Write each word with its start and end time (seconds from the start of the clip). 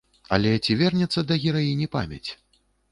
Але 0.37 0.53
ці 0.63 0.77
вернецца 0.81 1.27
да 1.33 1.39
гераіні 1.45 1.87
памяць? 1.99 2.29